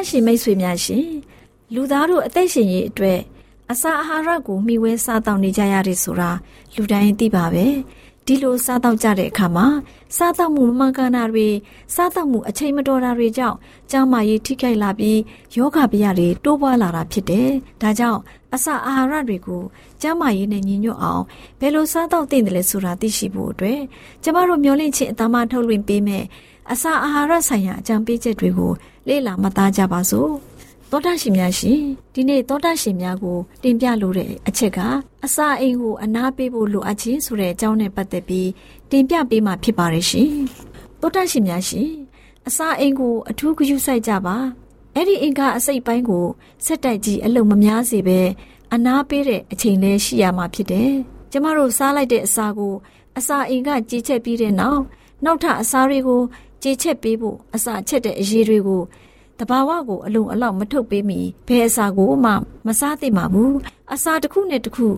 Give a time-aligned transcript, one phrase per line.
[0.00, 1.06] တောတရှိမိတ်ဆွေများရှင်
[1.74, 3.20] လူသားတို့အသက်ရှင်ရေးအတွက်
[3.72, 6.30] အစာအာဟာရကိုမျှဝဲစားတောင်းနေကြရတယ်ဆိုတာ
[6.74, 7.66] လူတိုင်းသိပါပဲ
[8.26, 9.66] ဒီလိုစားတောက်ကြတဲ့အခါမှာ
[10.16, 11.48] စားတောက်မှုမမှန်ကန်တာတွေ
[11.94, 13.56] စားတောက်မှုအချိန်မတော်တာတွေကြောင့်
[13.90, 15.18] ကျန်းမာရေးထိခိုက်လာပြီး
[15.56, 17.48] ယောဂဗျာတွေတိုးပွားလာတာဖြစ်တယ်။
[17.82, 18.20] ဒါကြောင့်
[18.54, 19.62] အစာအာဟာရတွေကို
[20.00, 21.22] ကျန်းမာရေးနဲ့ညီညွတ်အောင်
[21.60, 23.80] ဘယ်လိုစားတောက်သင့်တယ်လဲဆိုတာသိရှိဖို့အတွက်
[24.22, 26.24] ကျမတို့မျှဝင့်ခြင်းအသားမထုတ်လွှင့်ပေးမယ်
[26.72, 28.72] အစာအာဟာရဆိုင်ရာအကြံပေးချက်တွေကို
[29.08, 30.30] လေ့လာမှတ်သားကြပါစို့။
[30.90, 31.80] သောတာရှင်များရှင်
[32.14, 34.78] ဒီနေ့သောတာရှင်များကိုတင်ပြလိုတဲ့အချက်က
[35.24, 38.48] အစာအိမ်ကိုအနားပေးဖို့လိုအပ်ခြင်းဆိုတဲ့အကြောင်းနဲ့ပတ်သက်ပြီး
[38.90, 40.30] တင်ပြပေးမှာဖြစ်ပါတယ်ရှင်
[41.00, 41.88] သောတာရှင်များရှင်
[42.48, 44.36] အစာအိမ်ကိုအထူးဂရုစိုက်ကြပါ
[44.94, 46.26] အဲ့ဒီအင်္ဂါအစိတ်ပိုင်းကို
[46.66, 48.20] စက်တိုက်ကြီးအလုံမများစေပဲ
[48.74, 50.92] အနားပေးတဲ့အချိန်လေးရှိရမှာဖြစ်တယ်
[51.30, 52.74] ကျမတို့စားလိုက်တဲ့အစာကို
[53.18, 54.82] အစာအိမ်ကကြေချက်ပြီးတဲ့နောက်
[55.24, 56.22] နောက်ထပ်အစာတွေကို
[56.62, 58.82] ကြေချက်ပေးဖို့အစာချက်တဲ့အရေးတွေကို
[59.38, 62.32] တဘာဝကိုအလုံအလောက်မထုတ်ပေးမီဘယ်အစာကိုမှ
[62.66, 63.54] မစားသင့်ပါဘူး
[63.94, 64.88] အစာတစ်ခုနဲ့တစ်ခု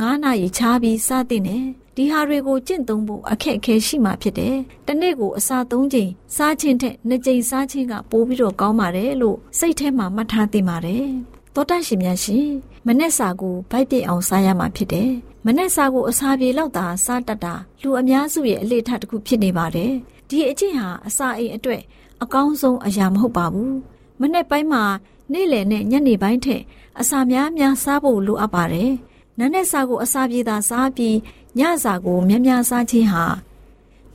[0.00, 1.66] 9နာရီခြားပြီးစားသင့်တယ်
[1.96, 4.56] ဒီဟာတွေကိုကျင့်သုံးဖို့အခက်အခဲရှိမှဖြစ်တယ်။
[4.86, 11.06] တနေ့ကိုအစာ၃ချိန်စားခြင်းထက်၂ချိန်စားခြင်းကပိုပြီးတော့ကောင်းပါတယ်လို့စိတ်ထဲမှာမှတ်ထားသင့်ပါတယ်။
[11.54, 12.46] သောတရှင်များရှင်
[12.86, 15.10] မနေ့စာကိုဗိုက်ပြည့်အောင်စားရမှာဖြစ်တယ်။
[15.46, 19.92] မနေ့စာကိုအစာပြေလောက်သာစားတတ်တာလူအများစုရဲ့အလေထတစ်ခုဖြစ်နေပါတယ်။
[20.32, 21.82] ဒီအကျင့်ဟာအစာအိမ်အတွက်
[22.22, 23.76] အကောင်းဆုံးအရာမဟုတ်ပါဘူး
[24.20, 24.84] မနေ့ပိုင်းမှာ
[25.32, 26.62] နေ့လယ်နဲ့ညနေပိုင်းထက်
[27.00, 28.90] အစာများများစားဖို့လိုအပ်ပါတယ်။
[29.38, 31.16] နန်းနဲ့စာကိုအစာပြေသာစားပြီး
[31.58, 33.24] ညစာကိုများများစားခြင်းဟာ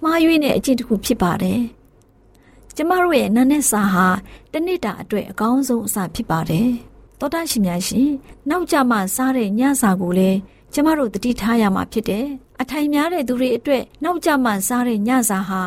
[0.03, 1.61] မှားယွင်းတဲ့အကျင့်တစ်ခုဖြစ်ပါတယ်။
[2.75, 4.07] ကျမတို့ရဲ့နန်းနဲ့စာဟာ
[4.51, 6.69] တနေ့တာအတွက်အကောင်းဆုံးအစာဖြစ်ပါတယ်။
[7.19, 8.09] သောတာရှင်များရှင်
[8.49, 10.37] နောက်ကြမှစားတဲ့ညစာကိုလည်း
[10.73, 12.25] ကျမတို့တတိထားရမှာဖြစ်တယ်။
[12.61, 15.61] အထိုင်များတဲ့သူတွေအတွက်နောက်ကြမှစားတဲ့ညစာဟာ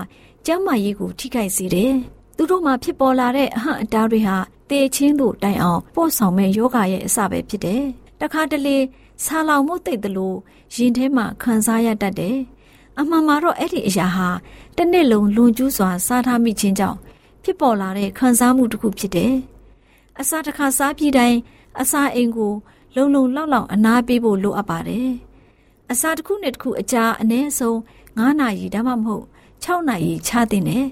[0.47, 1.93] ကျန်းမာရေးကိုထိခိုက်စေတယ်။
[2.37, 4.37] သူတို့မှာဖြစ်ပေါ်လာတဲ့အဟန့်အတားတွေဟာ
[4.71, 7.83] တေချင်းတို့တိုင်အောင်ပို့ဆောင်မဲ့ယောဂရဲ့အစပဲဖြစ်တယ်။
[8.21, 8.77] တခါတလေ
[9.25, 10.37] ဆာလောင်မှုတိတ်တယ်လို့
[10.75, 12.37] ရင်ထဲမှာခံစားရတတ်တယ်။
[12.99, 14.29] အမှန်မှာတော့အဲ့ဒီအရာဟာ
[14.77, 16.99] တစ်နှစ်လုံးလွန်ကျူးစွာစားထားမိခြင်းကြောင့်
[17.45, 19.33] ဖြစ်ပေါ်လာတဲ့ခံစားမှုတစ်ခုဖြစ်တယ်။
[20.21, 21.39] အစာတစ်ခါစားပြီးတိုင်း
[21.81, 22.53] အစာအိမ်ကို
[22.97, 25.09] လုံလုံလောက်လောက်အနားပေးဖို့လိုအပ်ပါတယ်။
[25.93, 27.77] အစာတစ်ခုနဲ့တစ်ခုအကြာအနည်းဆုံး
[28.19, 29.27] 9နာရီဒါမှမဟုတ်
[29.65, 30.87] 6နာရီချတဲ့နဲ့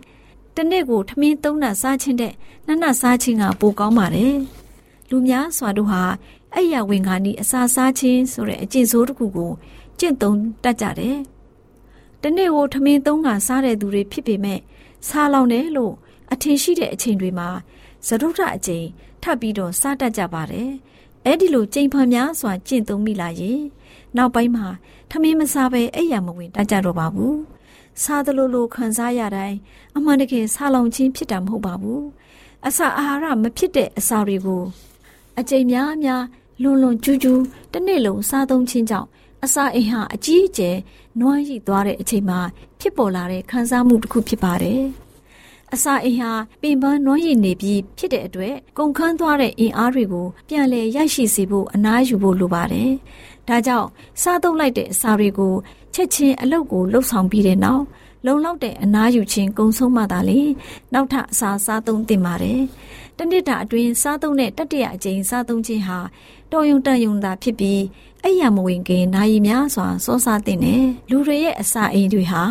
[0.56, 2.32] တနေ့ကိုထမင်း3နာစားခြင်းတဲ့
[2.66, 4.36] နှစ်နတ်စားခြင်းကပိုကောင်းပါတယ်
[5.10, 6.02] လူများစွာတို့ဟာ
[6.54, 9.52] အဲ့ရဝင်ခါနီအစာစားခြင်းဆိုတဲ့အကျင့်ဆိုးတစ်ခုကို
[9.98, 11.18] ကျင့်သုံးတတ်ကြတယ်
[12.22, 14.60] တနေ့ကိုထမင်း3ကစားတဲ့သူတွေဖြစ်ပေမဲ့
[15.08, 15.94] စားလောင်တယ်လို့
[16.32, 17.48] အထင်ရှိတဲ့အချိန်တွေမှာ
[18.06, 18.86] သရုဒ္ဓအကျင့်
[19.22, 20.70] ထပ်ပြီးတော့စားတတ်ကြပါတယ်
[21.24, 23.60] အဲ့ဒီလိုကြိမ်ဖန်များစွာကျင့်သုံးမိလာရင်
[24.16, 24.66] နောက်ပိုင်းမှာ
[25.10, 27.36] ထမင်းမစားဘဲအိပ်ယာမဝင်တတ်ကြတော့ပါဘူး
[28.02, 29.56] စားသလိုလိုခံစားရတိုင်း
[29.96, 32.04] အမှန်တကယ်စားလောင်ခြင်းဖြစ်တာမဟုတ်ပါဘူး
[32.66, 34.62] အစာအာဟာရမဖြစ်တဲ့အစာတွေကို
[35.38, 36.22] အကျိန်များများ
[36.62, 37.42] လွန်လွန်ကျူးကျူး
[37.72, 39.08] တစ်နေ့လုံးစားသုံးခြင်းကြောင့်
[39.44, 40.76] အစာအိမ်ဟာအကြီးအကျယ်
[41.20, 42.40] နွမ်းရိသွားတဲ့အချိန်မှာ
[42.80, 44.82] ဖြစ်ပေါ်လာတဲ့ခံစားမှုတစ်ခုဖြစ်ပါတယ်
[45.74, 52.92] အစာအိမ်ဟာပင်ပန်းနွမ်းရည်နေပြီးဖြစ်တဲ့အတွက်ကုန်ခန်းသွားတဲ့အင်အားတွေကိုပြန်လည်ရရှိစေဖို့အနားယူဖို့လိုပါတယ်။
[53.48, 53.88] ဒါကြောင့်
[54.22, 55.54] စားသုံးလိုက်တဲ့အစာတွေကို
[55.94, 57.84] ချက်ချင်းအလုပ်ကိုလှုပ်ဆောင်ပြီးတဲ့နောက်
[58.26, 60.40] လုံလောက်တဲ့အနားယူခြင်းကုံဆုံးမှသာလေ
[60.92, 62.60] နောက်ထပ်အစာစားသုံးသင့်ပါတယ်။
[63.18, 65.98] တနေ့တာအတွင်းစားသုံးတဲ့တတိယအကြိမ်စားသုံးခြင်းဟာ
[66.52, 67.82] တော်ယုံတန်ယုံသာဖြစ်ပြီး
[68.22, 72.42] အဲ့ရမဝင်ခင်နာယီများစွာစောစားတဲ့နဲ့လူတွေရဲ့အစာအိမ်တွေဟာ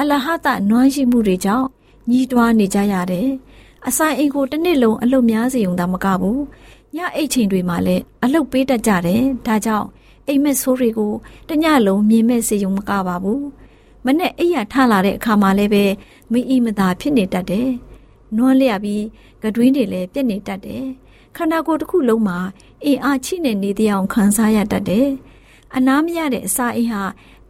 [0.00, 1.66] အလဟတနွမ်းရှိမှုတွေကြောင့်
[2.10, 3.28] ညီးတွားနေကြရတယ်။
[3.88, 6.38] အစာအိမ်ကိုတစ်နှစ်လုံးအလုပ်များစေုံသာမကဘူး။
[6.96, 9.88] ညအိတ်ချိန်တွေမှာလည်းအလုပ်ပေးတတ်ကြတယ်။ဒါကြောင့်
[10.26, 11.12] အိမ်မက်ဆိုးတွေကို
[11.48, 13.42] တညလုံးမြင်မဲ့စေုံမကပါဘူး။
[14.04, 15.84] မနဲ့အိယာထလာတဲ့အခါမှာလည်းပဲ
[16.32, 17.68] မအီမသာဖြစ်နေတတ်တယ်။
[18.36, 19.04] နွမ်းလျက်ပြီး
[19.42, 20.84] ကတွင်းတွေလည်းပြက်နေတတ်တယ်။
[21.36, 22.38] ခန္ဓာကိုယ်တစ်ခုလုံးမှာ
[22.84, 25.08] အင်အားချိနေနေတဲ့အောင်ခံစားရတတ်တယ်။
[25.76, 27.02] အနားမရတဲ့အစာအိမ်ဟာ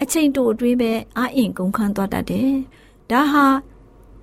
[0.03, 2.51] အချိန်တိုအတွင်းပဲအာအင်ကုန်ခန်းသွားတတ်တယ်။
[3.11, 3.47] ဒါဟာ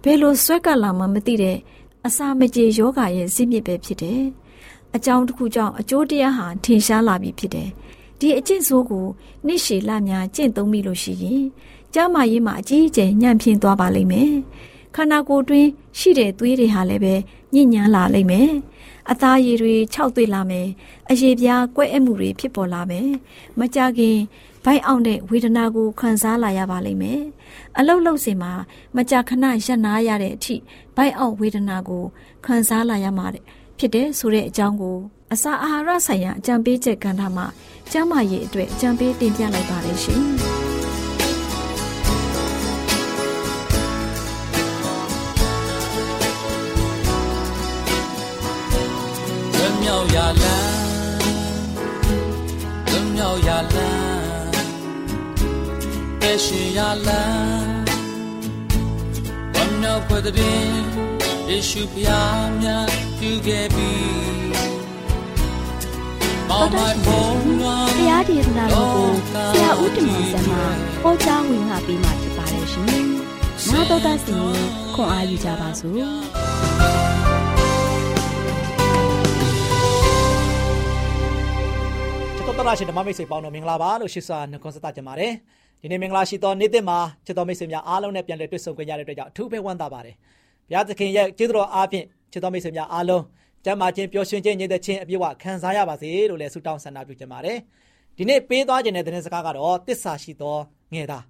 [0.04, 1.58] ဘယ်လိုဆွဲကပ်လာမှမသိတဲ့
[2.06, 4.22] အစာမကြေယောဂရဲ့ဇစ်မြစ်ပဲဖြစ်တယ်။
[4.96, 7.70] အကြောင်းတစ်ခုကြောင့်အကျိုးတရားဟာထင်ရှားလာပြီဖြစ်တယ်။
[8.20, 9.06] ဒီအကျင့်ဆိုးကို
[9.46, 11.44] နှစ်ရှည်လများကျင့်သုံးမိလို့ရှိရင်
[11.94, 14.32] ကျမ်းမာရေးမှာအကြီးအကျယ်ညံ့ဖျင်းသွားပါလိမ့်မယ်။
[14.96, 15.70] ခန္ဓာကိုယ်တွင်း
[16.00, 17.16] ရှိတဲ့သွေးတွေဟာလည်းပဲ
[17.54, 18.50] ညဉ့်ညမ်းလာလိမ့်မယ်။
[19.12, 20.68] အသားရည်တွေခြောက်သွေ့လာမယ်။
[21.10, 23.08] အရေပြားကွဲ့အမှုတွေဖြစ်ပေါ်လာမယ်။
[23.60, 24.18] မကြခင်
[24.66, 27.22] ဘိုက်အောင်တဲ့ဝေဒနာကိုခံစားလာရပါလိမ့်မယ်။
[27.78, 28.54] အလုတ်လုတ်စင်မှာ
[28.96, 30.56] မကြာခဏရပ်နားရတဲ့အထိ
[30.96, 32.04] ဘိုက်အောင်ဝေဒနာကို
[32.46, 33.44] ခံစားလာရမှာတဲ့
[33.80, 34.98] ဖြစ်တဲ့ဆိုတဲ့အကြောင်းကို
[35.34, 37.46] အစာအာဟာရဆိုင်ရာအကြံပေးချက်ကဏ္ဍမှာ
[37.92, 40.22] ကျန်းမာရေးအတွက်အကြံပေးတင်ပြလိုက်ပါတယ်ရှင်။
[49.82, 54.50] မြောက်ရလန်းမြောက်ရလန်း
[56.20, 57.72] ပဲရှိရလန်း
[59.54, 60.60] ဝမ်းမြောက်ဖွယ်တဲ့
[61.50, 62.88] ယေရှုဖျားများ
[63.20, 63.90] ပြုခဲ့ပြီ
[66.50, 67.18] တော်တော်ရှင်ဘု
[68.10, 69.10] ရားဒေသနာတော်ကို
[69.54, 70.58] ဆရာဦးတင်မောင်ဆန်းမှ
[71.04, 73.06] ဟောကြားဝင်ငါပေးมาဖြစ်ပါတယ်ရှင်။
[73.72, 74.38] နာတော်တာစီ
[74.94, 75.94] ခွန်အားယူကြပါစို့။
[82.58, 85.32] တော်ရရှိဓမ္မမိတ်ဆွေပေါင်းတော်မင်္ဂလာပါလို့ရှိစွာနှုတ်ဆက်ကြပါတယ်
[85.82, 90.16] ဒီနေ့မင်္ဂလာရှိသောနေ့သစ်မှာချစ်တော်မိတ်ဆွေများအားလုံးနဲ့ပြန်လည်တွေ့ဆုံကြရတဲ့အတွက်ကြောင့်အထူးပဲဝမ်းသာပါတယ်
[90.69, 93.23] ဘုရားသခင်ရဲ့ကျေးဇူးတော်အားဖြင့်ချစ်တော်မိတ်ဆွေများအားလုံး
[93.65, 97.59] ကျမ်းမာခြင်းပျော်ရွှင်ခြင်းညီတဲ့ခြင်းအပြည့်အဝခံစားရပါစေလို့လည်းဆုတောင်းဆန္ဒပြုချင်ပါတယ်
[98.17, 100.57] ဒီနေ့ပေးသွားခြင်းတဲ့သတင်းစကားကတော့တစ္ဆာရှိသော
[100.93, 101.25] ငယ်သား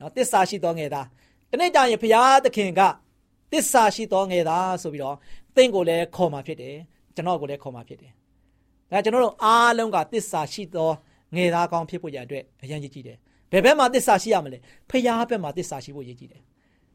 [0.00, 1.06] နော်တစ္ဆာရှိသောငယ်သား
[1.50, 2.80] ဒီနေ့ကြာရင်ဘုရားသခင်က
[3.52, 5.16] တစ္ဆာရှိသောငယ်သားဆိုပြီးတော့
[5.56, 6.76] သင်ကိုလည်းခေါ်มาဖြစ်တယ်
[7.14, 8.12] ကျွန်တော်ကိုလည်းခေါ်มาဖြစ်တယ်
[8.90, 10.90] ဒါကျွန်တော်တို့အားလုံးကတစ္ဆာရှိသော
[11.34, 13.16] ငယ်သားကောင်းဖြစ်ဖို့ရအတွက်အရန်ကြီးကြည့်တယ်။
[13.52, 14.58] ဘယ်ဘက်မှာတစ္ဆာရှိရမလဲ။
[14.90, 16.42] ဖရားဘက်မှာတစ္ဆာရှိဖို့ရည်ကြည့်တယ်။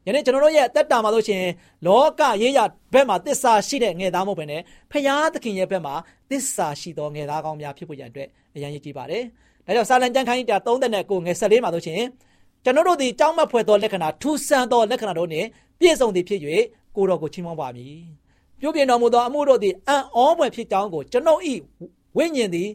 [0.07, 1.51] ယနေ့ကျွန်တော်တို့ရဲ့အသက်တာမှာလို့ရှိရင်
[1.85, 2.59] လောကရေးရ
[2.93, 4.61] ဘက်မှာတစ္ဆာရှိတဲ့ငယ်သားမဟုတ်ဘဲနဲ့
[4.91, 5.93] ဖရားသခင်ရဲ့ဘက်မှာ
[6.31, 9.23] တစ္ဆာရှိသောငယ်သားကောင်းများဖြစ်ဖို့ရအတွက်အရန်ကြီးကြည့်ပါတယ်။
[9.65, 12.07] ဒါကြောင့်စာလံကျမ်းခန်းကြီး39ငယ်14မှာလို့ရှိရင်
[12.63, 15.47] ကျွန်တော်တို့ဒီကြောင်းမဖွယ်သောလက္ခဏာထူးဆန်းသောလက္ခဏာတို့နှင့်
[15.79, 16.39] ပြည့်စုံသည်ဖြစ်၍
[16.95, 17.97] ကိုတော်ကိုချီးမွမ်းပါမည်။
[18.59, 21.53] ပြုပြင်တော်မူသောအမှုတို့သည်အံ့ဩဖွယ်ဖြစ်ကြောင်းကိုကျွန်ုပ်ဤ
[22.17, 22.69] ဝိညာဉ်သည်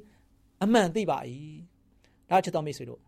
[0.63, 1.19] အမှန်သိပါ၏
[2.31, 3.01] ဒါချစ်တော်မိတ်ဆွေတို့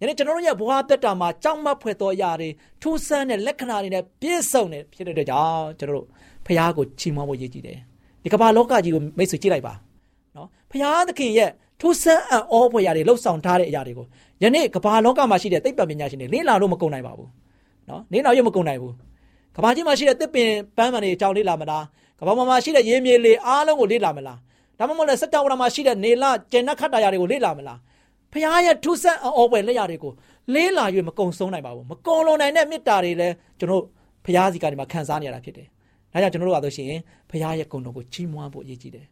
[0.00, 2.48] ယနေ့ကျွန်တော်တို့ရဲ့ဘဝတက်တာမှာကြောက်မက်ဖွယ်သောအရာတွေ
[2.82, 6.06] ထူးဆန်းတဲ့လက္ခဏာတွေနဲ့ပြည့်စုံနေဖြစ်တဲ့အတွက်ကြောင့်ကျွန်တော်တို့
[6.46, 7.78] ဖခင်ကိုချီးမွမ်းဖို့ရည်ကြည်တယ်
[8.22, 9.72] ဒီကမ္ဘာလောကကြီးကိုမိတ်ဆွေကြည့်လိုက်ပါ
[10.36, 11.50] နော်ဖခင်သခင်ရဲ့
[11.80, 14.06] ထူးဆန်းအံ့ဩဖွယ်ရာတွေလှုပ်ဆောင်ထားတဲ့အရာတွေကို
[14.42, 17.30] ယနေ့ကမ္ဘာလောကမှာရှိတဲ့သိပ္ပံပညာရှင်တွေလေ့လာလို့မကုန်နိုင်ပါဘူး
[17.88, 18.94] နော်လေ့လာရမကုန်နိုင်ဘူး
[19.56, 21.84] ကမ္ဘာကြီးမှာရှိတဲ့တစ်ပင်ပန်းမှန်တွေအကြောင်းလေ့လာမလား
[22.20, 24.38] ကမ္ဘာမှာရှိတဲ့ရေမြေလေအားလုံးကိုလေ့လာမလား
[24.78, 27.78] ဒါမှမဟုတ်လည်းစက်တဝရမှာရှိတဲ့နေလကျန်နခတ်တာယာတွေကိုလေ့လာမလား
[28.32, 30.12] ဖခင်ရဲ့ထူးဆန်းအော်ပွဲလက်ရာတွေကို
[30.54, 33.82] လေးလာ၍မကုံဆုံးနိုင်ပါဘူးမကုံလုံးနိုင်တဲ့မေတ္တာတွေလည်းကျွန်တော်
[34.24, 35.66] ဖခင်စီကနေမှခံစားနေရတာဖြစ်တယ်
[36.12, 39.06] ဒါကြောင့်ကျွန်တော်တို့ကဆိုရှင်ဖခင်ရဲ့ဂုဏ်တော်ကိုချီးမွမ်းဖို့အရေးကြီးတယ်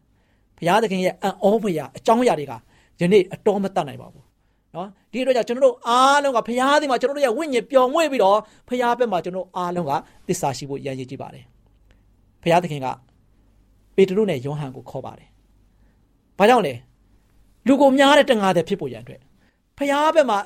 [0.57, 2.53] ဖခင်သခင်ရဲ့အံ့ဩဖွယ်ရာအကြောင်းအရာတွေက
[3.01, 4.23] ယနေ့အတော်မတတ်နိုင်ပါဘူး
[4.75, 8.37] နော်ဒီအတွက်ကြောင့်ကျွန်တော်တို့အားလုံးကဖရားသခင်မှာကျွန်တော်တို့ရဲ့ဝိညာဉ်ပျော်မွေ့ပြီးတော့
[8.69, 9.91] ဖရားဘက်မှာကျွန်တော်အားလုံးက
[10.27, 11.43] သစ္စာရှိဖို့ရည်ရည်ကြည့်ပါတယ်
[12.43, 12.87] ဖရားသခင်က
[13.95, 15.29] ပေတရုနဲ့ယောဟန်ကိုခေါ်ပါတယ်
[16.37, 16.73] ဘာကြောင့်လဲ
[17.67, 19.21] လူကိုများတဲ့တငါတဲ့ဖြစ်ဖို့ရန်အတွက်
[19.77, 20.39] ဖရားဘက်မှာ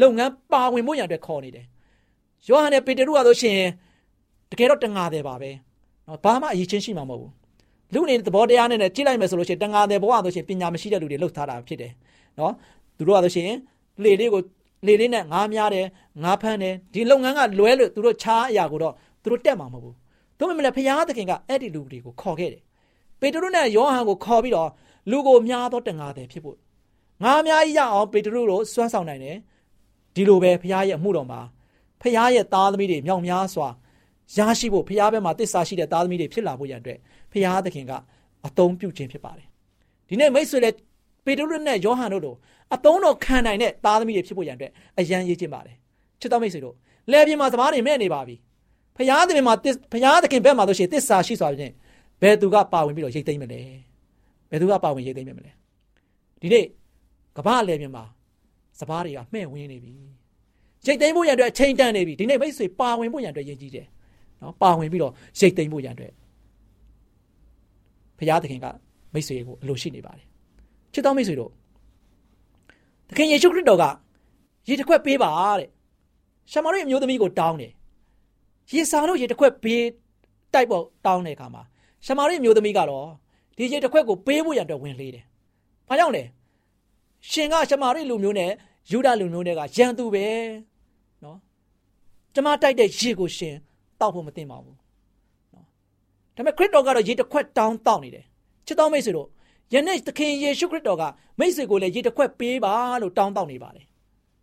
[0.00, 1.66] လုပ်ငန်းပါဝင်ဖို့ရန်အတွက်ခေါ်နေတယ်
[2.48, 3.58] ယောဟန်နဲ့ပေတရုကဆိုရှင်
[4.50, 5.50] တကယ်တော့တငါတယ်ပါပဲ
[6.06, 7.32] နော်ဘာမှအရေးချင်းရှိမှာမဟုတ်ဘူး
[7.94, 11.92] လူနေသဘောတရားနဲ့ကြည့်လိုက်မယ်ဆိုလို့ရှိရင်တငါတယ်ဘဝဆိုရှင်ပညာမရှိတဲ့လူတွေလှုပ်ထားတာဖြစ်တယ်
[12.38, 12.52] နော်
[12.96, 13.50] သူတို့ကဆိုရှင်
[14.04, 14.40] လေလေးကို
[14.86, 15.86] လေလေးနဲ့ငားများတယ်
[16.22, 19.94] ငားဖမ်းတယ်ဒီလုပ်ငန်းကလွဲလို့သူတို့ခြားအရာကိုတော့သူတို့တက်မှာမဟုတ်ဘူး
[20.38, 22.62] သူမမလည်းဖျားသခင်ကအဲ့ဒီလူတွေကိုခေါ်ခဲ့တယ်
[23.20, 24.70] ပေတရုနဲ့ယောဟန်ကိုခေါ်ပြီးတော့
[25.10, 26.56] လူကိုများသောတငါတယ်ဖြစ်ဖို့
[27.22, 29.36] ငါအများကြီးရအောင်ပေတရုတို့စွမ်းဆောင်နိုင်တယ်
[30.14, 31.40] ဒီလိုပဲဖျားရဲ့အမှုတော်မှာ
[32.02, 33.68] ဖျားရဲ့သားသမီးတွေမြောက်များစွာ
[34.36, 36.98] ရရှိဖို့ဖျားဘက်မှာတစ္ဆာရှိတဲ့သားသမီးတွေဖြစ်လာဖို့ရန်အတွက်
[37.32, 37.92] ဖျားသခင်က
[38.46, 39.46] အသုံးပြုခြင်းဖြစ်ပါတယ်
[40.08, 40.76] ဒီနေ့မိတ်ဆွေလည်း
[41.24, 42.36] ပေတရုနဲ့ယောဟန်တို့တို့
[42.74, 45.76] အသုံးတော်ခံနိုင်တဲ့သားသမီးတွေဖြစ်ဖို့ရန်အတွက်အရန်ရေးခြင်းပါတယ်
[46.20, 46.74] ချစ်တော်မိတ်ဆွေတို့
[47.10, 48.36] လဲပြင်းမှာစမားတွေမဲ့နေပါပြီ
[48.96, 49.54] ဖျားသခင်မှာ
[49.92, 51.72] ဖျားသခင်ဘက်မှာဆိုရှင်တစ္ဆာရှိစွာဖြင့်
[52.22, 53.60] ဘယ်သူကပါဝင်ပြီးတော့ရိတ်သိမ်းမလဲ
[54.50, 55.52] ဘယ်သူကပါဝင်ရိတ်သိမ်းမလဲ
[56.40, 56.64] ဒီနေ့
[57.36, 58.04] ကမ္ဘာလဲပြင်းမှာ
[58.80, 59.92] စပားတွေကမှဲ့ဝင်းနေပြီ
[60.86, 63.86] ရိတ်သိမ်းဖို့ရန်အတွက်အချိန်တန်နေပြီဒီနေ့မိတ်ဆွေပါဝင်ဖို့ရန်အတွက်ယဉ်ကျေးတယ်
[64.42, 66.12] နော်ပါဝင်ပြီးတော့ရိတ်သိမ်းဖို့ရန်အတွက်
[68.18, 68.66] ဖျားသခင်က
[69.14, 70.26] မိတ်ဆွေကိုအလိုရှိနေပါတယ်
[70.92, 71.50] ချစ်တော်မိတ်ဆွေတို့
[73.08, 73.84] သခင်ယေရှုခရစ်တော်က
[74.68, 75.68] ရေတစ်ခွက်ပေးပါတဲ့
[76.52, 77.72] ရှမာရိအမျိုးသမီးကိုတောင်းတယ်
[78.72, 79.82] ရေစာတို့ရေတစ်ခွက်ပေး
[80.54, 81.62] တိုက်ပေါ်တောင်းတဲ့အခါမှာ
[82.06, 83.06] ရှမာရိအမျိုးသမီးကတော့
[83.56, 85.24] ဒီရေတစ်ခွက်ကိုပေးဖို့ရတဲ့ဝင်လေးတယ်။
[85.88, 86.24] ဘာကြောင့်လဲ။
[87.30, 88.50] ရှင်ကရှမာရိလူမျိုးနဲ့
[88.90, 90.26] ယူဒလူမျိုးတွေကရန်သူပဲ။
[91.24, 91.38] နော်။
[92.34, 93.54] ကျမတိုက်တဲ့ရေကိုရှင်
[94.00, 94.76] တောက်ဖို့မသင့်ပါဘူး။
[95.54, 95.64] နော်။
[96.36, 98.24] ဒါပေမဲ့ခရစ်တော်ကတော့ရေတစ်ခွက်တောင်းတောက်နေတယ်။
[98.66, 99.28] ချစ်တော်မိတ်ဆွေတို့
[99.72, 101.04] ယနေ့သခင်ယေရှုခရစ်တော်က
[101.38, 103.86] မိတ်ဆွေကိုလည်းရေတစ်ခွက်ပေးပါလို့တောင်းတောင်းနေပါတယ်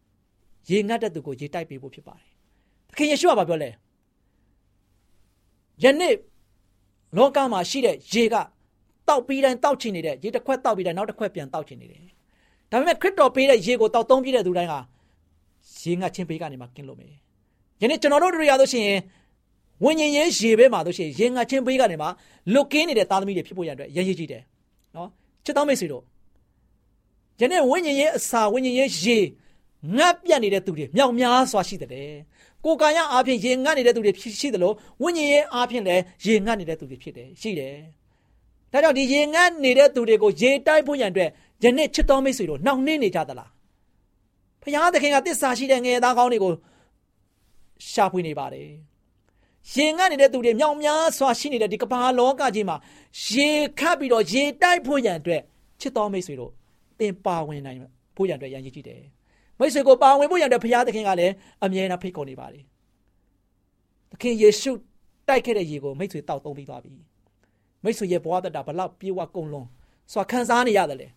[0.70, 2.30] ။ရေငတ်တဲ့သူကိုရေတိုက်ပေးဖို့ဖြစ်ပါတယ်။
[2.90, 3.70] သခင်ယေရှုကဘာပြောလဲ။
[5.84, 6.14] ယနေ့
[7.18, 8.36] လောကမှာရှိတဲ့ရေက
[9.08, 12.04] တောက်ပြီးတိုင်းတောက်ချင်နေတဲ့ရေတစ်ခွက်တောက်ပြီးတိုင်းနောက်တစ်ခွက်ပြန်တောက်ချင်နေတယ်။
[12.74, 14.76] ဒါပေမဲ့ခရစ်တော်ပေးတဲ့ရေကိုတောက်သုံးပြတဲ့သူတိုင်းက
[15.82, 17.14] ရေငတ်ခြင်းပေးကနေမှကင်းလို့မယ်။
[17.82, 19.00] ယနေ့ကျွန်တော်တို့တွေရလို့ရှိရင်
[19.84, 22.08] ဝိညာဉ်ရေးရေဘဲမှာလို့ရှိရင်ရေငတ်ခြင်းပေးကနေမှ
[22.54, 24.44] လွတ်ကင်းနေတဲ့သားသမီးတွေဖြစ်ဖို့ရတဲ့ရည်ရည်ကြည့်တယ်
[24.96, 25.10] နော်
[25.46, 26.04] ချစ်တော်မိတ်ဆွေတို့
[27.40, 29.18] ယနေ့ဝိညာဉ်ရေးအစာဝိညာဉ်ရေးရေ
[29.98, 31.90] ငတ်ပြတ်နေတဲ့သူတွေမြောက်များစွာရှိတယ်
[32.64, 37.76] ကိုယ်ကာယအားဖြင့်ရေငတ်နေတဲ့သူတွေရှိတယ်လို့ဝိညာဉ်ရေးအားဖြင့်လည်းရေငတ်နေတဲ့သူတွေဖြစ်တယ်ရှိတယ်
[38.74, 41.30] ဒါကြောင့်ဒီရေငတ်နေတဲ့သူတွေကိုရေတိုက်ဖို့ရန်အတွက်
[41.64, 43.50] ယနေ့ချစ်တော်မိတ်ဆွေတို့နှောင့်နှင်းနေကြသလား
[44.62, 46.52] ဖခင်သခင်ကတစ္ဆာရှိတဲ့ငယ်သားကောင်းတွေကို
[47.92, 48.68] ရှာဖွေနေပါတယ်
[49.74, 52.78] ရင်ငတ်နေတဲ့သူတွေမြောင်များစွာရှိနေတဲ့ဒီကမ္ဘာလောကကြီးမှာ
[53.30, 53.50] ရေ
[53.80, 55.42] ခတ်ပြီးတော့ရေတိုက်ဖို့ရန်အတွက်
[55.82, 56.52] ချစ်တော်မိတ်ဆွေတို့
[57.00, 57.80] သင်ပါဝင်နိုင်
[58.16, 59.02] ဖို့ရန်အတွက်ရန်ရည်ကြည့်တယ်
[59.60, 62.64] မိတ်ဆွေကိုပါဝင်ဖို့ရန်အတွက်ဘုရားသခင်ကလည်းအမြဲတမ်းဖိတ်ခေါ်နေပါတယ်
[64.12, 64.72] သခင်ယေရှု
[65.28, 66.94] တိုက်ခဲ့တဲ့ရေကိုမိတ်ဆွေတောက်သုံးပြီးသွားပြီ
[67.84, 69.68] မိတ်ဆွေရဲ့ဘဝတတာဘလောက်ပြေဝကုန်လုံး
[70.12, 71.08] စွာခံစားနေရတယ်လေ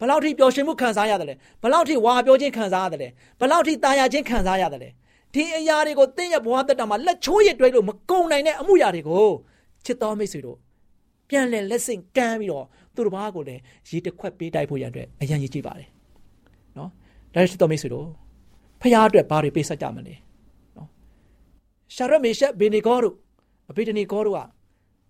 [0.00, 3.08] ဘလောက်ထိပျော်ရွှင်မှုခံစားရတယ်လဲဘလောက်ထိဝါပြောခြင်းခံစားရတယ်လဲ
[3.40, 4.90] ဘလောက်ထိတာယာခြင်းခံစားရတယ်လဲ
[5.34, 9.28] ဒီအရာတွေကိုသင်ရဲ့ဘဝတက်တာမှာလက်ချိုးရတွဲလို့မကုန်နိုင်တဲ့အမှုရာတွေကို
[9.84, 10.58] ချစ်တော်မိတ်ဆွေတို့
[11.28, 15.88] ပြန်လဲလက်ဆင့်ကမ်းပြီးတော့သူတို့ဘာကိုလည်းရေတစ်ခွက်ပေးတိုက်ဖို့ရန်အတွက်အရန်ရည်ကြည့်ပါတယ်
[16.78, 16.90] နော်
[17.34, 18.06] ဒါချစ်တော်မိတ်ဆွေတို့
[18.80, 20.14] ဖခင်အတွက်ဘာတွေပေးဆက်ကြမလဲ
[20.76, 20.88] နော်
[21.94, 23.14] ရှာရမေရှက်ဘေနီဂေါတို့
[23.70, 24.40] အဘေဒနီဂေါတို့က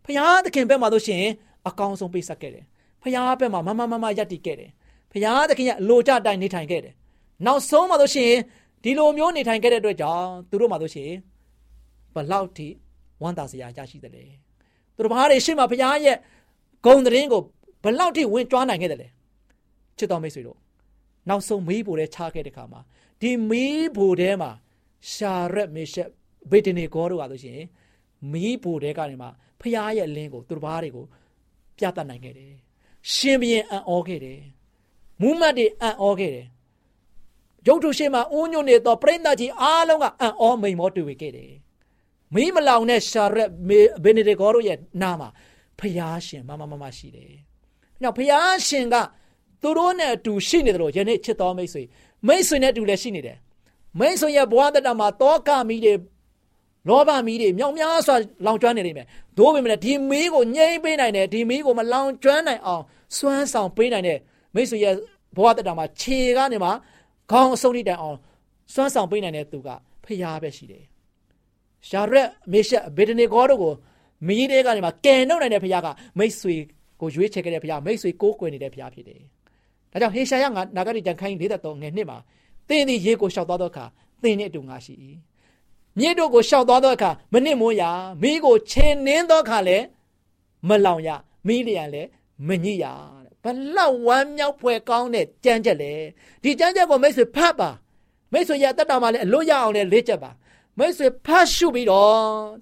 [0.06, 1.32] ဖခင်သခင်ဘက်မှာလို့ရှိရင်
[1.68, 2.64] အကောင်းဆုံးပေးဆက်ခဲ့တယ်
[3.02, 4.70] ဖခင်ဘက်မှာမမမမယက်တည်ခဲ့တယ်
[5.10, 6.94] ဖခင်သခင်ရဲ့အလိုကြတိုင်းနေထိုင်ခဲ့တယ်
[7.46, 8.40] နောက်ဆုံးမှာလို့ရှိရင်
[8.82, 11.04] ဒီလိုမျိုးနေထိုင်ခဲ့တဲ့အတွက်ကြောင့်သူတို့မှတို့ရှိ
[12.14, 12.68] ဘလောက်ထိ
[13.22, 14.24] ဝမ်းသာစရာရရှိတယ်လေ
[14.96, 16.16] သူတို့ဘာတွေရှေ့မှာဘုရားရဲ့
[16.84, 17.42] ဂုံသတင်းကို
[17.84, 19.08] ဘလောက်ထိဝင်ကြွားနိုင်ခဲ့တယ်လဲ
[19.98, 20.58] ချစ်တော်မိတ်ဆွေတို့
[21.28, 22.80] နောက်ဆုံးမီးဘိုထဲချခဲ့တဲ့ခါမှာ
[23.20, 24.50] ဒီမီးဘိုထဲမှာ
[25.12, 26.08] ရှာရက်မေရှက်
[26.50, 27.60] ဘေတနေကောတို့ကဆိုရှင်
[28.32, 29.28] မီးဘိုထဲကနေမှ
[29.60, 31.06] ဖျားရဲ့လင်းကိုသူတို့ဘာတွေကို
[31.78, 32.54] ပြသနိုင်ခဲ့တယ်
[33.12, 34.40] ရှင်ဘရင်အံ့ဩခဲ့တယ်
[35.20, 36.46] မူးမတ်တွေအံ့ဩခဲ့တယ်
[37.66, 41.52] ရုပ်ထုရှိမှအုံညွန့်နေသောပရိသတ်ကြီးအားလုံးကအံ့ဩမိန်မောတွေ့ဝေခဲ့တယ်။
[42.34, 43.50] မီးမလောင်တဲ့ရှာရက်
[44.04, 45.28] ဘေနေဒီဂေါတို့ရဲ့နာမှာ
[45.78, 47.32] ဖျားရှင်မမမမရှိတယ်။
[48.02, 48.96] နောက်ဖျားရှင်က
[49.62, 51.82] သူတို့နဲ့အတူရှိနေတယ်လို့ယနေ့ချစ်တော်မိတ်ဆွေ
[52.26, 53.36] မိတ်ဆွေနဲ့အတူလည်းရှိနေတယ်။
[53.98, 55.94] မိတ်ဆွေရဲ့ဘဝတတမှာတောကမီးတွေ
[56.88, 58.16] လောဘမီးတွေမြောင်များစွာ
[58.46, 59.06] လောင်ကျွမ်းနေနေမယ်။
[59.38, 62.82] သို့ပေမဲ့ဒီမီးကိုငြိမ်းပေးနိုင်တယ်ဒီမီးကိုမလောင်ကျွမ်းနိုင်အောင်
[63.16, 64.18] စွမ်းဆောင်ပေးနိုင်တဲ့
[64.54, 64.94] မိတ်ဆွေရဲ့
[65.36, 66.70] ဘဝတတမှာခြေကနေမှ
[67.30, 68.16] ခေါင်းအဆုံးထိတိုင်အောင်
[68.74, 69.68] စွမ်းဆောင်ပေးနိုင်တဲ့သူက
[70.04, 70.84] ဖျားပဲရှိတယ်။
[71.88, 73.74] ရှာရက်မေရှက်ဘေဒနေဂေါတို့ကို
[74.28, 75.88] မီးတဲကနေမှကယ်နှုတ်နိုင်တဲ့ဖျားက
[76.18, 76.56] မိတ်ဆွေ
[77.00, 79.20] ကိုရွေးချယ်ခဲ့တဲ့ဖျားမိတ်ဆွေကိုးကွယ်နေတဲ့ဖျားဖြစ်တယ်။
[79.92, 80.44] ဒါကြောင့်ဟေရှာယ
[80.76, 82.18] နာဂတိတန်ခိုင်း43ငယ်နှစ်မှာ
[82.68, 83.84] သင်သည်ရေကိုရှောက်သွားသောအခါ
[84.22, 84.94] သင်နှင့်အတူငါရှိ၏
[85.98, 87.82] မြစ်တို့ကိုရှောက်သွားသောအခါမနစ်မွန်းရ
[88.22, 89.84] မိကိုခြေနှင်းသောအခါလည်း
[90.68, 91.08] မလောင်ရ
[91.46, 92.08] မိလျံလည်း
[92.48, 92.84] မညစ်ရ
[93.42, 93.44] ဘ
[93.76, 95.92] လောက်ဝမ်းမြောက်ဖွယ်ကောင်းတဲ့ကြမ်းကြက်လေ
[96.42, 97.70] ဒီကြမ်းကြက်ကိုမိတ်ဆွေဖတ်ပါ
[98.32, 100.30] မိတ်ဆွေရတက်တာမှလည်းအလို့ရအောင်လည်းလေ့ကျက်ပါ
[100.78, 102.16] မိတ်ဆွေဖတ်ရှုပြီးတော့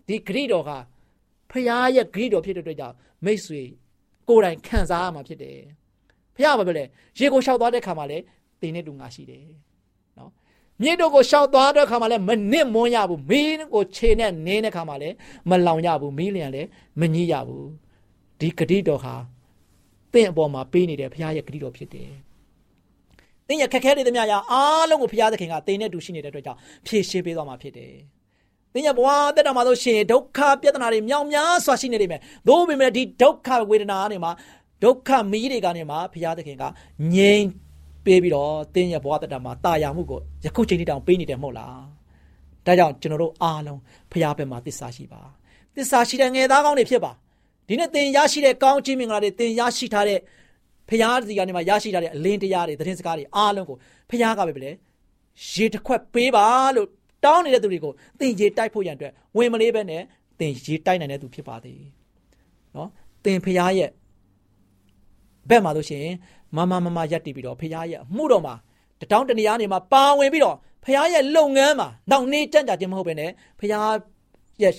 [0.09, 0.79] ဒီဂရိတော်ဟာ
[1.51, 3.63] ဖခင်ရဲ့ဂရိတော်ဖြစ်တဲ့အတွက်ကြောင့်မိတ်ဆွေ
[4.29, 5.59] ကိုယ်တိုင်ခံစားရမှာဖြစ်တယ်
[6.35, 6.85] ဖခင်ဘာပြောလဲ
[7.19, 8.25] ရေကိုလျှောက်သွားတဲ့ခါမှာလည်း
[8.61, 9.47] တင်းနဲ့တူငါရှိတယ်
[10.83, 15.15] နော်မြေတို့ကိုရှောက်သွားတဲ့ခါမှာလည်းမနစ်မွန်းရဘူးမီးကိုခြေနဲ့နင်းတဲ့ခါမှာလည်း
[15.51, 16.69] မလောင်ရဘူးမီးလျံလည်း
[17.01, 17.69] မညစ်ရဘူး
[18.41, 19.15] ဒီဂတိတော်ဟာ
[20.15, 22.11] တင့်အပေါ်မှာပေးနေတဲ့ဘုရားရဲ့ဂတိတော်ဖြစ်တယ်။
[23.49, 27.93] တင်းရဲ့ခက်ခဲတဲ့သမျှရာအားလုံးကိုဘုရားသခင်ကတင်းနဲ့တူရှိနေတဲ့အတွက်ကြောင့်ဖြည့်ရှင်းပေးသွားမှာဖြစ်တယ်။
[28.73, 34.33] တင်းရဲ့ဘဝတက်တာမှာဆိုရှင်ဒုက္ခပြဿနာတွေမြောင်များစွာရှိနေနေမယ်။သို့ပေမဲ့ဒီဒုက္ခဝေဒနာတွေမှာ
[34.85, 36.65] ဒုက္ခမီးတွေကနေမှဘုရားသခင်က
[37.15, 37.45] ငြိမ်
[38.05, 41.77] ပေးပြီးတော့တင်းရဲ့ဘဝတက်တာမှာတာယာမှုကိုယခုချိန်ထိတောင်ပေးနေတယ်မဟုတ်လား။
[42.67, 43.81] ဒါကြောင့်ကျွန်တော်တို့အားလုံး
[44.11, 45.23] ဘုရားဘက်မှာသစ္စာရှိပါ။
[45.75, 47.13] သစ္စာရှိတဲ့ငယ်သားကောင်းတွေဖြစ်ပါ။
[47.69, 50.19] ဒီနေ့သင်ရရှိတဲ့ကောင်းချီးမင်္ဂလာတွေသင်ရရှိထားတဲ့
[50.89, 53.77] ဖခင်စီကနေမှရရှိထားတဲ့အလင်းတရားတွေသတင်းစကားတွေအားလုံးကို
[54.11, 54.71] ဖခင်ကပဲပဲလေ
[55.53, 56.47] ရေတစ်ခွက်ပေးပါ
[56.77, 56.89] လို့
[57.25, 60.03] တောင်းနေတဲ့သူတွေကိုသင်ရေတိုက်ဖို့ရန်အတွက်ဝင်မလေးပဲနဲ့
[60.39, 61.83] သင်ရေတိုက်နိုင်တဲ့သူဖြစ်ပါသေး
[62.77, 62.91] နော်
[63.25, 63.91] သင်ဖခင်ရဲ့
[65.49, 66.15] ဘက်မှာလို့ရှိရင်
[66.57, 68.55] မမမမရက်တည်ပြီးတော့ဖခင်ရဲ့အမှုတော်မှာ
[69.01, 73.71] တတောင်းတနေရာနေမှာပါဝင်ပြီးတော့ဖခင်ရဲ့လုပ်ငန်းမှာနောက်နေ့ကြံ့ကြာခြင်းမဟုတ်ဘဲနဲ့ဖခင်
[74.63, 74.75] ရဲ့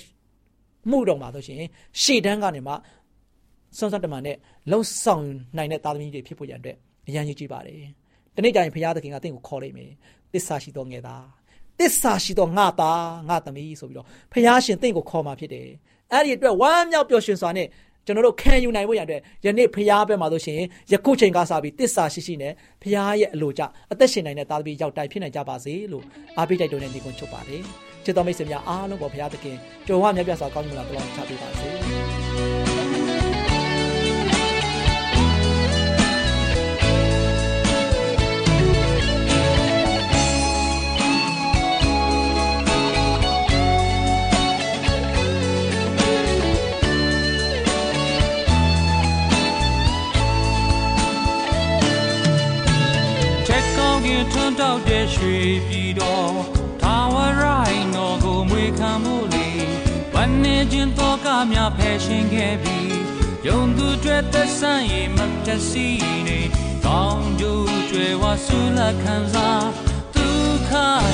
[0.90, 1.62] မှုတော်မှာဆိုရှင်
[2.02, 2.74] ရှေ့တန်းကနေမှ
[3.78, 4.38] စွန်းစွန်းတမန်နဲ့
[4.72, 5.26] လှုပ်ဆောင်
[5.58, 7.80] နိုင်တဲ့သားသမီးတွေဖြစ်ဖို့ရန်အတွက်အရန်ကြီးကြည့်ပါတယ်။
[8.36, 9.92] ဒီနေ့ကျရင်ဘုရားသခင်ကတင့်ကိုခေါ်လိုက်မယ်။
[10.34, 11.26] တစ္ဆာရှိသောငယ်သား
[11.80, 15.68] တစ္ဆာရှိသောငါသားငါသမီးဆိုပြီးတော့ဘုရားရှင်တင့်ကိုခေါ်มาဖြစ်တယ်။
[16.12, 17.68] အဲ့ဒီအတွက်ဝမ်းမြောက်ပျော်ရွှင်စွာနဲ့
[18.06, 26.04] ကျွန်တော်တို့ခံယူနိုင်ဖို့ရတဲ့ယနေ့ဖရားဘက်မှာဆိုရှင်ယခုချိန်ကစပြီးတစ္ဆာရှိရှိနဲ့ဖရားရဲ့အလိုကြအသက်ရှင်နိုင်တဲ့သားသမီးရောက်တိုင်ဖြစ်နိုင်ကြပါစေလို့
[26.38, 27.62] အားပေးတိုက်တွန်းတဲ့ဒီကုန်းချုပ်ပါတယ်
[28.06, 29.58] ချစ်တော်မိတ်ဆွေများအားလုံးပေါ်ဘုရားသခင်
[29.88, 31.95] ကြုံဝမြတ်ပြစွာကောင်းကြီးမလားတောင်းချပေးပါစေ
[54.66, 56.34] ထွန်းတောက်တဲ့ရွှေပြည်တော်
[57.14, 59.50] ဝရိုင်းတော်ကိုမွေခံမှုလေ
[60.14, 62.96] ဝမ်းနေခြင်းတော့ကများဖယ်ရှင်ခဲ့ပြီး
[63.48, 65.88] ယုံသူတွေသက်ဆိုင်ရင်မတစီ
[66.28, 66.40] နေ
[66.86, 69.68] ကောင်းကျိုးကျွယ်ဝဆူလခံစား
[70.16, 70.72] ဒုက္ခ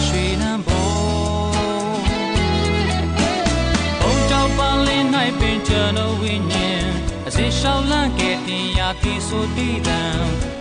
[0.08, 1.52] ရွှေနံပေါ်
[4.02, 5.04] ဘုံကြောင့်ပန်းလေး၌
[5.40, 6.86] ပင်ကျွန်တော်ဝိညာဉ်
[7.28, 10.02] အစေရှောင်းလန့်ခဲ့တင်ရာတိဆိုတည်တံ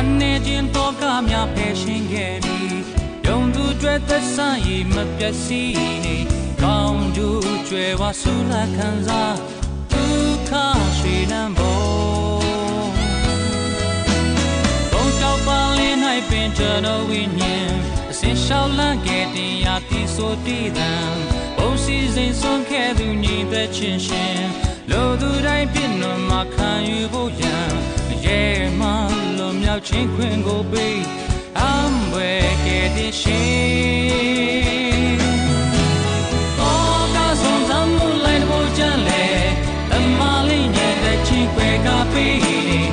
[0.00, 2.78] ဝမ်းနေခြင်းတော့ကများဖယ်ရှင်ခဲ့ပြီး
[3.26, 6.16] ယုံသူတွေသက်ဆိုင်ရမပျက်စီးနေ
[6.62, 9.36] ကောင်းကျိုးကျွယ်ဝဆူလာခံစား
[9.92, 10.52] ဒုက္ခ
[10.98, 11.82] ရွှေနံပေါ်
[14.92, 15.94] ဘုံတောက်ပါလေး၌
[16.30, 17.70] ပင်ကျွန်တော်ဝိညာဉ်
[18.10, 20.92] အစင်လျှောက်လန့်ခဲ့တင်ရာတိဆိုတည်တံ
[21.56, 24.40] ဘုံစီစဉ်ဆုံးခဲ့သူညီသက်ချင်းရှင်
[24.90, 27.97] လိုသူတိုင်းပြည့်နှံမှာခံယူဖို့ရန်
[28.28, 28.42] ရဲ
[28.80, 28.88] မှ
[29.38, 31.00] လွန်မြောက်ခြင်းခွင့်ကိုပေး
[31.58, 31.74] အံ
[32.12, 35.18] ဘွယ်ကဲ့တင်ရှင်
[36.60, 39.24] အော်ကဆုံးသမှုလိုက်ဖို့ကြံလေ
[39.90, 42.88] တမလေးညတဲ့ချင်းခွဲကပေး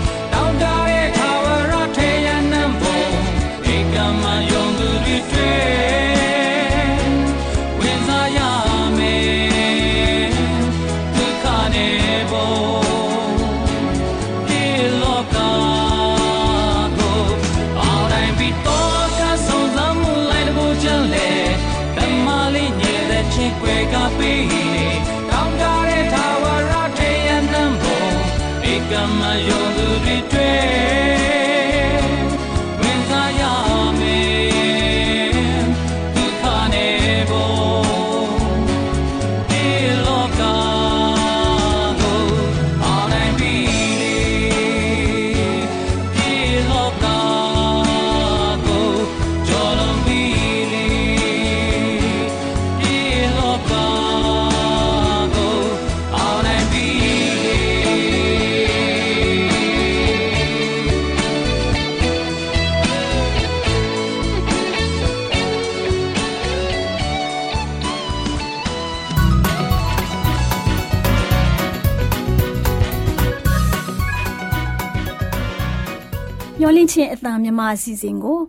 [76.66, 78.40] မျောလင့်ချင်းအတန်မြမအစီအစဉ်ကို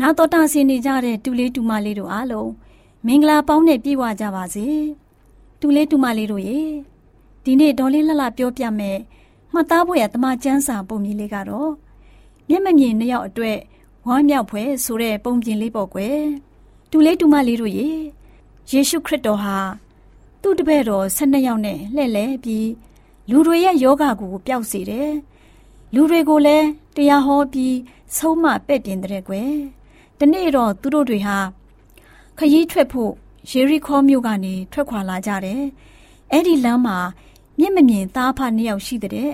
[0.00, 2.50] နာတော်တာဆင်နေကြတဲ့တူလေးတူမလေးတို့အားလုံး
[3.06, 4.66] မင်္ဂလာပေါင်းနဲ့ပြည့်ဝကြပါစေ
[5.60, 6.60] တူလေးတူမလေးတို့ရေ
[7.44, 8.98] ဒီနေ့ဒေါ်လေးလှလှပြောပြမယ်
[9.52, 11.70] မှတ်သားဖို့ရတမချန်းစာပုံမြင်လေးကတော့
[12.48, 13.58] မျက်မမြင်နှစ်ယောက်အတွက်
[14.06, 16.18] ဝမ်းမြောက်ဖွယ်ဆိုတဲ့ပုံပြင်လေးပေါ့ကွယ်
[16.90, 17.88] တူလေးတူမလေးတို့ရေ
[18.70, 19.58] ယေရှုခရစ်တော်ဟာ
[20.42, 22.68] သူ့တပည့်တော်၁၂ယောက်နဲ့လှည့်လည်ပြီး
[23.30, 25.10] လူတွေရဲ့ယောဂကိုပျောက်စေတယ်
[25.94, 27.76] လူတွေကိုလည်းတရားဟောပြီး
[28.16, 29.52] ဆုံးမပဲ့ပြင်တဲ့ကွယ်
[30.18, 31.38] ဒီနေ့တော့သူတို့တွေဟာ
[32.38, 33.12] ခရီးထွက်ဖို့
[33.50, 35.62] ယေရီခေါမြို့ကနေထွက်ခွာလာကြတယ်
[36.32, 36.98] အဲ့ဒီလမ်းမှာ
[37.58, 39.30] မျက်မမြင်သားဖနှစ်ယောက်ရှိတဲ့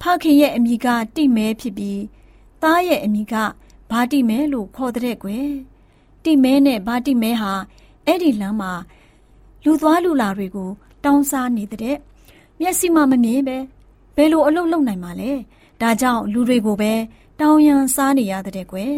[0.00, 2.02] ဖခင်ရဲ့အမိကတိမဲဖြစ်ပြီး
[2.62, 3.34] သားရဲ့အမိက
[3.90, 5.48] ဘာတိမဲလို့ခေါ်တဲ့ကွယ်
[6.24, 7.52] တိမဲနဲ့ဘာတိမဲဟာ
[8.06, 8.72] အဲ့ဒီလမ်းမှာ
[9.64, 10.70] လူသွားလူလာတွေကို
[11.04, 11.96] တောင်းစားနေတဲ့
[12.60, 13.56] မျက်စိမှမမြင်ပဲ
[14.16, 15.32] ဘယ်လိုအလုပ်လုပ်နိုင်မှာလဲ
[15.80, 16.92] ဒါကြောင့်လူတွေကိုပဲ
[17.40, 18.96] တောင်းရန်စားနေရတဲ့ကွယ်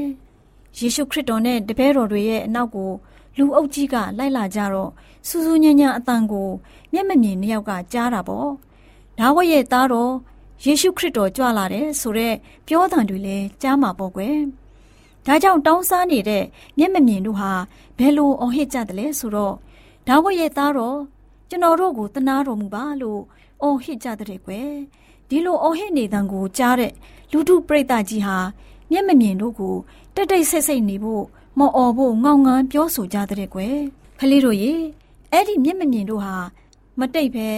[0.78, 2.90] ယေရှုခရစ်တော်နဲ့တပည့်တော်တွေရဲ့အနောက်ကို
[3.38, 4.90] လူအုပ်ကြီးကလိုက်လာကြတော့
[5.28, 6.48] စူးစူးညံ့ညံ့အတန်ကို
[6.92, 8.50] မျက်မမြင်နှစ်ယောက်ကကြားတာပေါ့
[9.18, 10.12] ဒါဝရဲ့သားတော်
[10.64, 12.36] ယေရှုခရစ်တော်ကြွလာတယ်ဆိုတော့
[12.66, 14.36] ပြောတံတွေလည်းကြားမှာပေါ့ကွယ်
[15.26, 16.44] ဒါကြောင့်တောင်းစားနေတဲ့
[16.78, 17.52] မျက်မမြင်တို့ဟာ
[17.98, 19.54] ဘယ်လိုအော်ဟစ်ကြတယ်လဲဆိုတော့
[20.08, 20.98] ဒါဝရဲ့သားတော်
[21.48, 23.20] ကျွန်တော်တို့ကိုတနာတော်မူပါလို့
[23.62, 24.70] အော်ဟစ်ကြတဲ့ကွယ်
[25.28, 26.92] ဒီလိုအော်ဟစ်နေတံကိုကြားတဲ့
[27.32, 28.38] လူထုပရိသတ်ကြီးဟာ
[28.90, 29.74] မျက်မမြင်တို့ကို
[30.14, 31.24] တက်တိတ်ဆိတ်ဆိတ်နေဖို့
[31.58, 33.76] မော်အော်ဖို့ငေါငန်းပြောဆိုကြတဲ့ကွယ်
[34.18, 34.72] ခလေးတို့ရေ
[35.32, 36.34] အဲ့ဒီမျက်မမြင်တို့ဟာ
[36.98, 37.48] မတိတ်ပဲ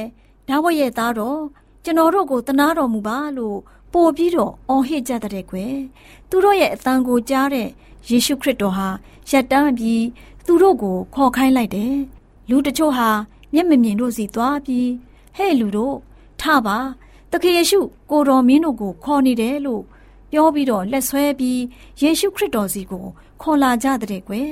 [0.48, 1.40] ဒါဝရဲ့သားတော်
[1.84, 3.58] ကျွန်တော်တို့ကိုတနာတော်မူပါလို့
[3.92, 5.76] ပို့ပြီးတော့အော်ဟစ်ကြတဲ့ကွယ်
[6.28, 7.68] သူတို့ရဲ့အတန်ကိုကြားတဲ့
[8.08, 8.88] ယေရှုခရစ်တော်ဟာ
[9.30, 10.04] ရက်တန်းပြီး
[10.46, 11.94] သူတို့ကိုခေါ်ခိုင်းလိုက်တယ်
[12.50, 13.08] လူတချို့ဟာ
[13.54, 14.88] မျက်မမြင်တို့စီသွားပြီး
[15.36, 15.96] ဟဲ့လူတို့
[16.40, 16.78] ထပါ
[17.32, 19.82] တခင်ယေရှုကိုတော်မင်းတို့ကိုခေါ်နေတယ်လို့
[20.32, 21.60] ပြောပြီးတော့လက်ဆွဲပြီး
[22.02, 23.04] ယေရှုခရစ်တော်စီကို
[23.42, 24.50] ခေါ်လာကြတဲ့ကွယ်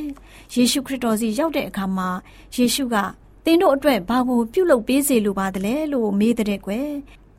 [0.54, 2.08] ယေရှုခရစ်တော်စီရောက်တဲ့အခါမှာ
[2.56, 2.96] ယေရှုက
[3.44, 6.88] သင်တို့အတွက်ဘာကိုပြုလုပ်ပေးစေလိုပါသလဲလို့မေးတဲ့ကွယ်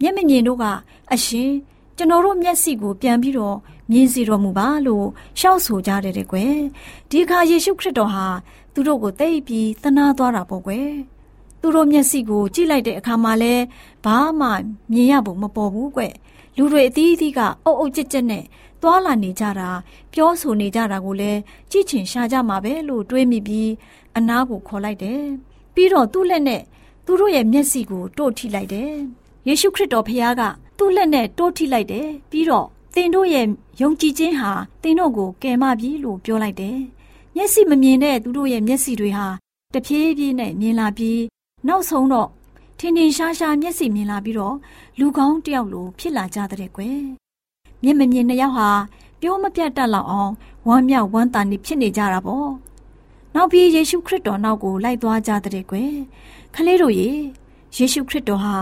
[0.01, 0.65] မျက်မမြင်တို့က
[1.13, 1.51] အရှင်
[1.97, 3.57] ကျွန်တော်တို့မျက်စိကိုပြန်ပြီးတော့
[3.91, 5.07] မြင်စီတော်မူပါလို့
[5.39, 6.55] ရှောက်ဆိုကြတဲ့ကွယ်
[7.09, 8.27] ဒီအခါယေရှုခရစ်တော်ဟာ
[8.73, 10.89] သူတို့ကိုသိပြီးသနာသွားတာပေါ့ကွယ်
[11.61, 13.53] သူတို့မျက်စိကိုကြည့်လိုက်တဲ့အခါမှာလဲ
[14.05, 14.47] ဘာမှ
[14.91, 16.01] မြင်ရဖို့မပေါ်ဘူးကွ
[16.57, 18.43] လူတွေအသီးအသီးကအုပ်အုပ်ကြက်ကြက်နဲ့
[18.81, 19.69] သွာလာနေကြတာ
[20.13, 21.39] ပြောဆိုနေကြတာကိုလည်း
[21.71, 23.71] ကြည့်ချင်ရှာကြမှာပဲလို့တွေးမိပြီး
[24.17, 25.21] အနားကိုခေါ်လိုက်တယ်
[25.73, 26.61] ပြီးတော့သူ့လက်နဲ့
[27.05, 28.91] သူတို့ရဲ့မျက်စိကိုတို့ထိလိုက်တယ်
[29.47, 30.41] ယေရှုခရစ်တော်ဖခင်က
[30.77, 33.45] သူ့လက်နဲ့တိုးထိလိုက်တယ်ပြီးတော့သင်တို့ရဲ့
[33.81, 36.77] ယုံကြည်ခြင်းဟာသင်တို့ကိုကယ်မပြီလို့ပြောလိုက်တယ်
[37.35, 39.27] မျက်စိမမြင်တဲ့သူတို့ရဲ့မျက်စိတွေဟာ
[39.73, 41.19] တဖြည်းဖြည်းနဲ့မြင်လာပြီး
[41.67, 42.29] နောက်ဆုံးတော့
[42.79, 44.55] ထင်ထင်ရှားရှားမျက်စိမြင်လာပြီးတော့
[44.99, 46.99] လူကောင်းတယောက်လိုဖြစ်လာကြတဲ့ကွယ်
[47.83, 48.69] မျက်မမြင်နှစ်ယောက်ဟာ
[49.21, 50.31] ပြောမပြတ်တတ်လောက်အောင်
[50.67, 52.49] ဝမ်းမြောက်ဝမ်းသာနေဖြစ်နေကြတာပေါ့
[53.35, 55.93] နောက်ပြီးယေရှုခရစ်တော်နောက်ကိုလိုက်သွားကြတဲ့ကွယ်
[56.55, 57.09] ခလေးတို့ရေ
[57.75, 58.55] ယေရှုခရစ်တော်ဟာ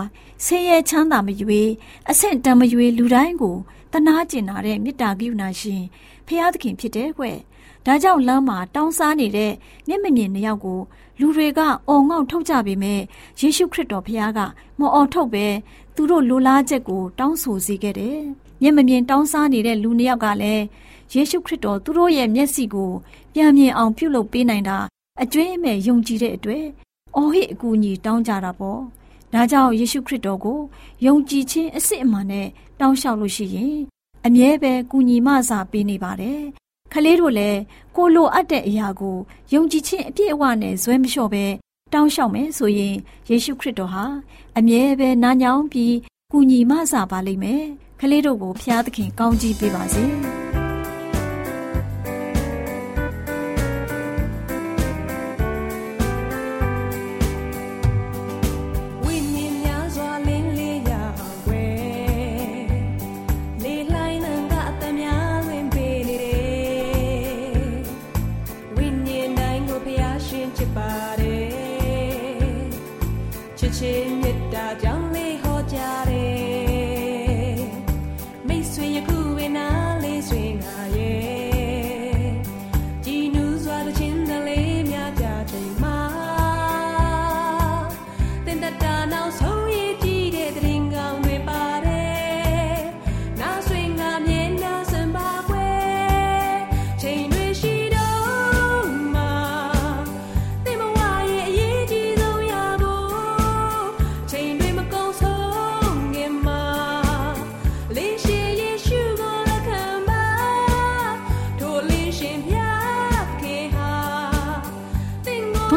[0.44, 1.62] ဆင်းရဲချမ်းသာမရွေ
[2.10, 3.56] အဆင့်တန်မရွေလူတိုင်းကို
[3.92, 5.82] တနာကျင်နာတဲ့မေတ္တာကရုဏာရှင်
[6.26, 7.38] ဖရာသခင်ဖြစ်တဲ့ကွယ်
[7.86, 9.52] ဒါကြောင့်လမ်းမှာတောင်းစားနေတဲ့
[9.88, 10.80] မျက်မမြင်နှစ်ယောက်ကို
[11.20, 13.00] လူတွေကအော်ငေါ့ထုတ်ကြပေမဲ့
[13.40, 14.40] ယေရှုခရစ်တော်ဘုရားက
[14.78, 15.46] မအော်ထုတ်ပဲ
[15.94, 18.18] သူတို့လိုလားချက်ကိုတောင်းဆိုစေခဲ့တယ်။
[18.62, 20.64] မျက်မမြင်တောင်းစားနေတဲ့လူနှစ်ယောက်ကလည်း
[21.12, 22.90] ယေရှုခရစ်တော်သူတို့ရဲ့မျက်စိကို
[23.34, 24.78] ပြန်မြင်အောင်ပြုလုပ်ပေးနိုင်တာ
[25.22, 26.64] အကျွင်းမဲ့ယုံကြည်တဲ့အတွက်
[27.16, 28.80] အော်ဟစ်အကူအညီတောင်းကြတာပေါ့။
[29.32, 30.58] ဒါကြောင့်ယေရှုခရစ်တော်ကို
[31.06, 32.46] ယုံကြည်ခြင်းအစစ်အမှန်နဲ့
[32.80, 33.76] တောင်းလျှောက်လို့ရှိရင်
[34.26, 36.40] အမြဲပဲကူညီမဆာပေးနေပါတယ်
[36.92, 37.60] ခလေးတို့လည်း
[37.96, 39.16] ကိုလိုအပ်တဲ့အရာကို
[39.52, 41.44] ယုံကြည်ခြင်းအပြည့်အဝနဲ့ဇွဲမလျှော့ပဲ
[41.92, 42.94] တောင်းလျှောက်မယ်ဆိုရင်
[43.28, 44.04] ယေရှုခရစ်တော်ဟာ
[44.58, 45.94] အမြဲပဲနာညောင်းပြီး
[46.32, 47.64] ကူညီမဆာပါလိမ့်မယ်
[48.00, 50.04] ခလေးတို့ကိုဖျားသခင်ကောင်းကြီးပေးပါစေ။
[70.76, 72.66] ပါတယ်
[73.58, 74.85] ချစ်ချင်းမြတ်တာ